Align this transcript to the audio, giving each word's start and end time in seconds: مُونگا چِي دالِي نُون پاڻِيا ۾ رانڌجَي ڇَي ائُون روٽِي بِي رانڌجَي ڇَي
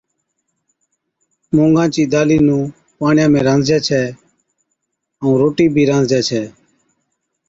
مُونگا 1.55 1.85
چِي 1.93 2.03
دالِي 2.11 2.37
نُون 2.47 2.63
پاڻِيا 2.97 3.25
۾ 3.33 3.39
رانڌجَي 3.47 3.77
ڇَي 3.87 4.03
ائُون 5.19 5.33
روٽِي 5.41 5.65
بِي 5.73 5.83
رانڌجَي 5.89 6.21
ڇَي 6.29 6.43